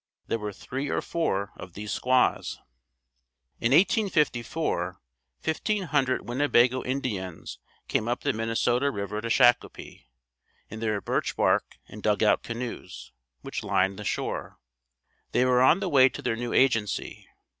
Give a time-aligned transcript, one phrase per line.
[0.25, 2.57] There were three or four of these squaws.
[3.59, 4.97] In 1854
[5.39, 10.07] fifteen hundred Winnebago Indians came up the Minnesota River to Shakopee,
[10.69, 13.11] in their birch bark and dugout canoes,
[13.41, 14.57] which lined the shore.
[15.33, 17.27] They were on the way to their new agency.